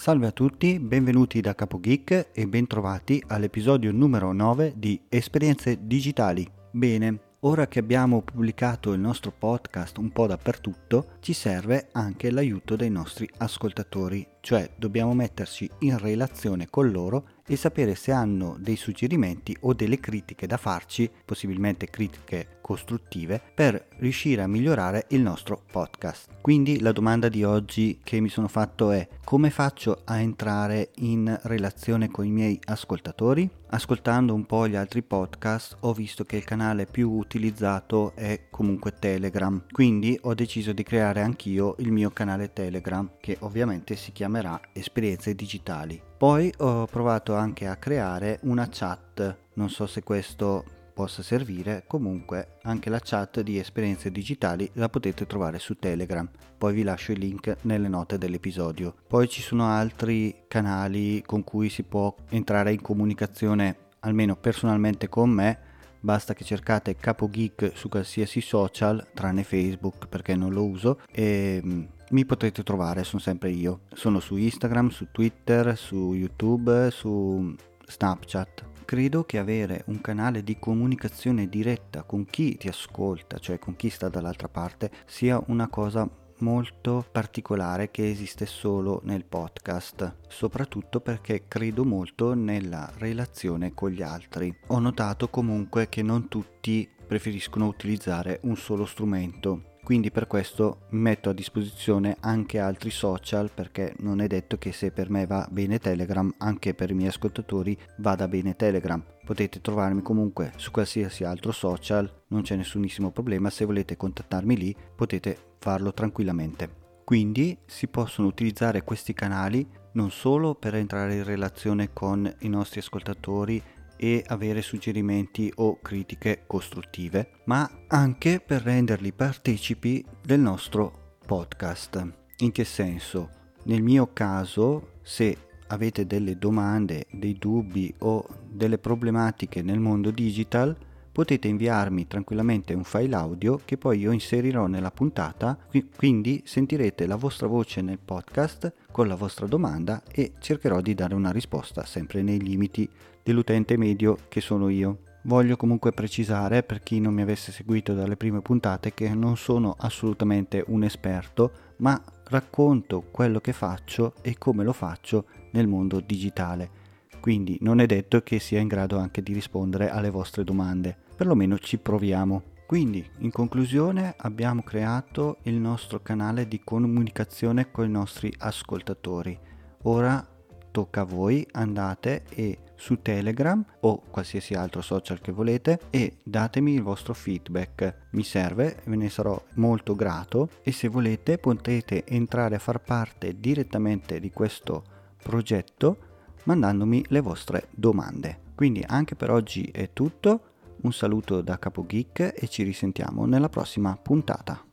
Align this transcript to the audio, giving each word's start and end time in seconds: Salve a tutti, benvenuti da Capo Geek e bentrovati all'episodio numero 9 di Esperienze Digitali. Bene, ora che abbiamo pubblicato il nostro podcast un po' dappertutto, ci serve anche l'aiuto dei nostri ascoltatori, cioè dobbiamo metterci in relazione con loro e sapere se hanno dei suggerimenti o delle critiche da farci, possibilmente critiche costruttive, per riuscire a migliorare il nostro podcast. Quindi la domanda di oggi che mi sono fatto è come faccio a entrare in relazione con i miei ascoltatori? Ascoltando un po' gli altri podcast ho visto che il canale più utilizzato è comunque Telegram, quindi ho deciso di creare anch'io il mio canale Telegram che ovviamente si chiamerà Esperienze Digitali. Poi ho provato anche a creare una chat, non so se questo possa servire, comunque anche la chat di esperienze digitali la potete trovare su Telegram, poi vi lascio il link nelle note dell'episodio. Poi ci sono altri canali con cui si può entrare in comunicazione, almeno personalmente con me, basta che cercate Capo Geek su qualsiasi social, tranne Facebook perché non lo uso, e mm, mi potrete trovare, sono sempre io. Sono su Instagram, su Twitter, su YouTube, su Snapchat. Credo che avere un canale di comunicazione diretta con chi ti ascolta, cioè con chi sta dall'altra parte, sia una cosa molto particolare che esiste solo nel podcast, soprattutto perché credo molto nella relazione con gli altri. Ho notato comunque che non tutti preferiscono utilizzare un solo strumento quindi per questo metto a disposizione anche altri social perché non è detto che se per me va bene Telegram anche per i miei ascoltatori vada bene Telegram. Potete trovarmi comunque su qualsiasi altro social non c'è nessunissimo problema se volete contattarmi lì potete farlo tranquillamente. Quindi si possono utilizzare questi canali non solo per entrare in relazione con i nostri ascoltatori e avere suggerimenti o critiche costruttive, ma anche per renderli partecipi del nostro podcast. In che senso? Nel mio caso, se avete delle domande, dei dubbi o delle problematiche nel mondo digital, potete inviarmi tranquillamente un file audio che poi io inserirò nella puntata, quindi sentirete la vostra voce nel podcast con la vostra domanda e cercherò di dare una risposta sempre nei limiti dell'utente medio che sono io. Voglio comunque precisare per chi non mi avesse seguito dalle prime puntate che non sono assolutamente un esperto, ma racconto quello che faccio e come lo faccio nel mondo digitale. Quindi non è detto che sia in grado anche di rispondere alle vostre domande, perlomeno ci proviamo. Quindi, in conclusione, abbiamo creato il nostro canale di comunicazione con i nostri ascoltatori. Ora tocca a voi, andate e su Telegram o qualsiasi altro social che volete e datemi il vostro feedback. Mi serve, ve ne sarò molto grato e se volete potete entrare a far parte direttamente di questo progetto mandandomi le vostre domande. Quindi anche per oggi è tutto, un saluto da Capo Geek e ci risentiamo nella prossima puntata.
Salve 0.00 0.28
a 0.28 0.32
tutti, 0.32 0.80
benvenuti 0.80 1.42
da 1.42 1.54
Capo 1.54 1.78
Geek 1.78 2.30
e 2.32 2.46
bentrovati 2.46 3.22
all'episodio 3.26 3.92
numero 3.92 4.32
9 4.32 4.72
di 4.74 4.98
Esperienze 5.10 5.86
Digitali. 5.86 6.50
Bene, 6.70 7.34
ora 7.40 7.66
che 7.66 7.80
abbiamo 7.80 8.22
pubblicato 8.22 8.94
il 8.94 8.98
nostro 8.98 9.30
podcast 9.30 9.98
un 9.98 10.10
po' 10.10 10.26
dappertutto, 10.26 11.18
ci 11.20 11.34
serve 11.34 11.90
anche 11.92 12.30
l'aiuto 12.30 12.76
dei 12.76 12.88
nostri 12.88 13.28
ascoltatori, 13.36 14.26
cioè 14.40 14.70
dobbiamo 14.74 15.12
metterci 15.12 15.68
in 15.80 15.98
relazione 15.98 16.70
con 16.70 16.90
loro 16.90 17.32
e 17.50 17.56
sapere 17.56 17.96
se 17.96 18.12
hanno 18.12 18.56
dei 18.60 18.76
suggerimenti 18.76 19.56
o 19.62 19.74
delle 19.74 19.98
critiche 19.98 20.46
da 20.46 20.56
farci, 20.56 21.10
possibilmente 21.24 21.90
critiche 21.90 22.58
costruttive, 22.60 23.42
per 23.52 23.88
riuscire 23.96 24.42
a 24.42 24.46
migliorare 24.46 25.06
il 25.08 25.20
nostro 25.20 25.60
podcast. 25.68 26.28
Quindi 26.40 26.78
la 26.78 26.92
domanda 26.92 27.28
di 27.28 27.42
oggi 27.42 27.98
che 28.04 28.20
mi 28.20 28.28
sono 28.28 28.46
fatto 28.46 28.92
è 28.92 29.08
come 29.24 29.50
faccio 29.50 30.02
a 30.04 30.20
entrare 30.20 30.90
in 30.98 31.36
relazione 31.42 32.08
con 32.08 32.24
i 32.24 32.30
miei 32.30 32.56
ascoltatori? 32.66 33.50
Ascoltando 33.70 34.32
un 34.32 34.46
po' 34.46 34.68
gli 34.68 34.76
altri 34.76 35.02
podcast 35.02 35.78
ho 35.80 35.92
visto 35.92 36.22
che 36.22 36.36
il 36.36 36.44
canale 36.44 36.86
più 36.86 37.10
utilizzato 37.10 38.14
è 38.14 38.42
comunque 38.48 38.94
Telegram, 38.96 39.64
quindi 39.72 40.16
ho 40.22 40.34
deciso 40.34 40.72
di 40.72 40.84
creare 40.84 41.20
anch'io 41.20 41.74
il 41.78 41.90
mio 41.90 42.10
canale 42.10 42.52
Telegram 42.52 43.10
che 43.18 43.38
ovviamente 43.40 43.96
si 43.96 44.12
chiamerà 44.12 44.60
Esperienze 44.72 45.34
Digitali. 45.34 46.09
Poi 46.20 46.52
ho 46.58 46.84
provato 46.84 47.34
anche 47.34 47.66
a 47.66 47.76
creare 47.76 48.40
una 48.42 48.68
chat, 48.70 49.38
non 49.54 49.70
so 49.70 49.86
se 49.86 50.02
questo 50.02 50.62
possa 50.92 51.22
servire, 51.22 51.84
comunque 51.86 52.58
anche 52.64 52.90
la 52.90 53.00
chat 53.02 53.40
di 53.40 53.58
esperienze 53.58 54.10
digitali 54.10 54.68
la 54.74 54.90
potete 54.90 55.24
trovare 55.24 55.58
su 55.58 55.78
Telegram, 55.78 56.28
poi 56.58 56.74
vi 56.74 56.82
lascio 56.82 57.12
il 57.12 57.20
link 57.20 57.56
nelle 57.62 57.88
note 57.88 58.18
dell'episodio. 58.18 58.96
Poi 59.06 59.30
ci 59.30 59.40
sono 59.40 59.70
altri 59.70 60.42
canali 60.46 61.22
con 61.24 61.42
cui 61.42 61.70
si 61.70 61.84
può 61.84 62.14
entrare 62.28 62.74
in 62.74 62.82
comunicazione, 62.82 63.76
almeno 64.00 64.36
personalmente 64.36 65.08
con 65.08 65.30
me, 65.30 65.58
basta 66.00 66.34
che 66.34 66.44
cercate 66.44 66.96
Capo 66.96 67.30
Geek 67.30 67.72
su 67.74 67.88
qualsiasi 67.88 68.42
social, 68.42 69.06
tranne 69.14 69.42
Facebook 69.42 70.06
perché 70.06 70.36
non 70.36 70.52
lo 70.52 70.66
uso, 70.66 71.00
e 71.10 71.62
mm, 71.64 71.82
mi 72.10 72.24
potrete 72.24 72.62
trovare, 72.62 73.04
sono 73.04 73.20
sempre 73.20 73.50
io. 73.50 73.82
Sono 73.92 74.20
su 74.20 74.36
Instagram, 74.36 74.88
su 74.88 75.08
Twitter, 75.12 75.76
su 75.76 76.14
YouTube, 76.14 76.90
su 76.90 77.54
Snapchat. 77.86 78.68
Credo 78.84 79.24
che 79.24 79.38
avere 79.38 79.84
un 79.86 80.00
canale 80.00 80.42
di 80.42 80.58
comunicazione 80.58 81.48
diretta 81.48 82.02
con 82.02 82.24
chi 82.24 82.56
ti 82.56 82.66
ascolta, 82.66 83.38
cioè 83.38 83.58
con 83.58 83.76
chi 83.76 83.88
sta 83.88 84.08
dall'altra 84.08 84.48
parte, 84.48 84.90
sia 85.06 85.40
una 85.46 85.68
cosa 85.68 86.08
molto 86.38 87.04
particolare 87.12 87.90
che 87.90 88.10
esiste 88.10 88.46
solo 88.46 89.00
nel 89.04 89.24
podcast, 89.24 90.16
soprattutto 90.26 91.00
perché 91.00 91.44
credo 91.46 91.84
molto 91.84 92.34
nella 92.34 92.90
relazione 92.96 93.72
con 93.72 93.90
gli 93.90 94.02
altri. 94.02 94.52
Ho 94.68 94.78
notato 94.80 95.28
comunque 95.28 95.88
che 95.88 96.02
non 96.02 96.26
tutti 96.26 96.88
preferiscono 97.06 97.66
utilizzare 97.66 98.40
un 98.42 98.56
solo 98.56 98.86
strumento 98.86 99.69
quindi 99.90 100.12
per 100.12 100.28
questo 100.28 100.82
metto 100.90 101.30
a 101.30 101.32
disposizione 101.32 102.16
anche 102.20 102.60
altri 102.60 102.90
social 102.90 103.50
perché 103.52 103.92
non 103.98 104.20
è 104.20 104.28
detto 104.28 104.56
che 104.56 104.70
se 104.70 104.92
per 104.92 105.10
me 105.10 105.26
va 105.26 105.48
bene 105.50 105.80
Telegram 105.80 106.32
anche 106.38 106.74
per 106.74 106.90
i 106.90 106.94
miei 106.94 107.08
ascoltatori 107.08 107.76
vada 107.96 108.28
bene 108.28 108.54
Telegram. 108.54 109.02
Potete 109.24 109.60
trovarmi 109.60 110.00
comunque 110.00 110.52
su 110.54 110.70
qualsiasi 110.70 111.24
altro 111.24 111.50
social 111.50 112.08
non 112.28 112.42
c'è 112.42 112.54
nessunissimo 112.54 113.10
problema 113.10 113.50
se 113.50 113.64
volete 113.64 113.96
contattarmi 113.96 114.56
lì 114.56 114.76
potete 114.94 115.36
farlo 115.58 115.92
tranquillamente. 115.92 116.70
Quindi 117.02 117.58
si 117.66 117.88
possono 117.88 118.28
utilizzare 118.28 118.84
questi 118.84 119.12
canali 119.12 119.66
non 119.94 120.12
solo 120.12 120.54
per 120.54 120.76
entrare 120.76 121.16
in 121.16 121.24
relazione 121.24 121.92
con 121.92 122.32
i 122.42 122.48
nostri 122.48 122.78
ascoltatori 122.78 123.60
e 124.02 124.24
avere 124.28 124.62
suggerimenti 124.62 125.52
o 125.56 125.78
critiche 125.82 126.44
costruttive, 126.46 127.32
ma 127.44 127.70
anche 127.88 128.40
per 128.40 128.62
renderli 128.62 129.12
partecipi 129.12 130.02
del 130.24 130.40
nostro 130.40 131.18
podcast. 131.26 132.10
In 132.38 132.50
che 132.50 132.64
senso? 132.64 133.28
Nel 133.64 133.82
mio 133.82 134.08
caso, 134.14 134.92
se 135.02 135.36
avete 135.66 136.06
delle 136.06 136.38
domande, 136.38 137.08
dei 137.10 137.36
dubbi 137.38 137.94
o 137.98 138.26
delle 138.48 138.78
problematiche 138.78 139.60
nel 139.60 139.80
mondo 139.80 140.10
digital, 140.10 140.74
potete 141.12 141.48
inviarmi 141.48 142.06
tranquillamente 142.06 142.72
un 142.72 142.84
file 142.84 143.14
audio 143.14 143.60
che 143.64 143.76
poi 143.76 143.98
io 143.98 144.12
inserirò 144.12 144.66
nella 144.66 144.90
puntata, 144.90 145.58
quindi 145.94 146.42
sentirete 146.46 147.06
la 147.06 147.16
vostra 147.16 147.48
voce 147.48 147.82
nel 147.82 147.98
podcast 147.98 148.72
con 148.90 149.08
la 149.08 149.14
vostra 149.16 149.46
domanda 149.46 150.02
e 150.10 150.32
cercherò 150.38 150.80
di 150.80 150.94
dare 150.94 151.14
una 151.14 151.30
risposta 151.30 151.84
sempre 151.84 152.22
nei 152.22 152.40
limiti 152.40 152.88
dell'utente 153.22 153.76
medio 153.76 154.16
che 154.28 154.40
sono 154.40 154.68
io. 154.68 155.02
Voglio 155.24 155.56
comunque 155.56 155.92
precisare 155.92 156.62
per 156.62 156.82
chi 156.82 156.98
non 156.98 157.12
mi 157.12 157.20
avesse 157.20 157.52
seguito 157.52 157.92
dalle 157.92 158.16
prime 158.16 158.40
puntate 158.40 158.94
che 158.94 159.12
non 159.14 159.36
sono 159.36 159.74
assolutamente 159.78 160.64
un 160.68 160.82
esperto, 160.82 161.52
ma 161.78 162.02
racconto 162.24 163.02
quello 163.10 163.40
che 163.40 163.52
faccio 163.52 164.14
e 164.22 164.38
come 164.38 164.64
lo 164.64 164.72
faccio 164.72 165.26
nel 165.52 165.66
mondo 165.66 166.00
digitale. 166.00 166.78
Quindi 167.20 167.58
non 167.60 167.80
è 167.80 167.86
detto 167.86 168.22
che 168.22 168.38
sia 168.38 168.60
in 168.60 168.68
grado 168.68 168.96
anche 168.96 169.22
di 169.22 169.34
rispondere 169.34 169.90
alle 169.90 170.08
vostre 170.08 170.42
domande, 170.42 170.96
perlomeno 171.14 171.58
ci 171.58 171.76
proviamo. 171.76 172.42
Quindi, 172.66 173.04
in 173.18 173.30
conclusione, 173.30 174.14
abbiamo 174.16 174.62
creato 174.62 175.38
il 175.42 175.54
nostro 175.54 176.00
canale 176.00 176.48
di 176.48 176.60
comunicazione 176.60 177.70
con 177.70 177.84
i 177.84 177.90
nostri 177.90 178.32
ascoltatori. 178.38 179.38
Ora 179.82 180.26
tocca 180.70 181.00
a 181.00 181.04
voi, 181.04 181.46
andate 181.50 182.22
e 182.30 182.58
su 182.80 183.02
Telegram 183.02 183.62
o 183.80 184.02
qualsiasi 184.10 184.54
altro 184.54 184.80
social 184.80 185.20
che 185.20 185.32
volete 185.32 185.80
e 185.90 186.16
datemi 186.24 186.72
il 186.72 186.82
vostro 186.82 187.12
feedback. 187.12 188.08
Mi 188.12 188.24
serve, 188.24 188.80
ve 188.86 188.96
ne 188.96 189.10
sarò 189.10 189.40
molto 189.56 189.94
grato 189.94 190.48
e 190.62 190.72
se 190.72 190.88
volete 190.88 191.36
potete 191.36 192.04
entrare 192.06 192.56
a 192.56 192.58
far 192.58 192.80
parte 192.80 193.38
direttamente 193.38 194.18
di 194.18 194.30
questo 194.30 194.82
progetto 195.22 196.08
mandandomi 196.44 197.04
le 197.08 197.20
vostre 197.20 197.68
domande. 197.70 198.48
Quindi 198.54 198.82
anche 198.86 199.14
per 199.14 199.30
oggi 199.30 199.64
è 199.64 199.90
tutto, 199.92 200.44
un 200.82 200.92
saluto 200.92 201.42
da 201.42 201.58
Capo 201.58 201.84
Geek 201.84 202.32
e 202.34 202.48
ci 202.48 202.62
risentiamo 202.62 203.26
nella 203.26 203.50
prossima 203.50 203.94
puntata. 203.96 204.64